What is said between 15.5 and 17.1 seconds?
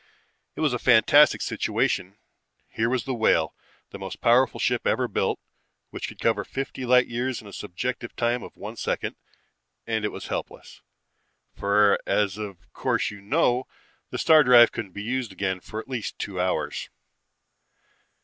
for at least two hours.